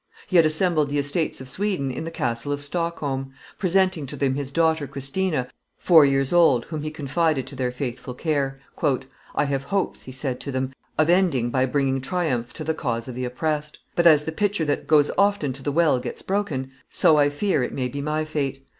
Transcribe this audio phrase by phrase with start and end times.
[0.25, 4.33] He had assembled the estates of Sweden in the castle of Stockholm, presenting to them
[4.33, 8.59] his daughter Christina, four years old, whom he confided to their faithful care.
[9.35, 13.07] "I have hopes," he said to them, "of ending by bringing triumph to the cause
[13.07, 16.71] of the oppressed; but, as the pitcher that goes often to the well gets broken,
[16.89, 18.65] so I fear it may be my fate.